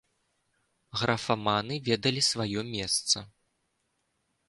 [1.01, 3.17] Графаманы ведалі сваё месца.